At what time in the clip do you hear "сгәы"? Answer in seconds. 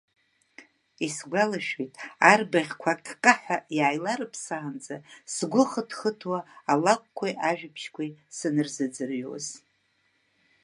5.33-5.63